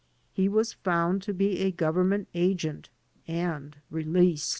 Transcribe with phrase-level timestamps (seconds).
[0.33, 2.89] He was found to be a government agent
[3.27, 4.49] and released.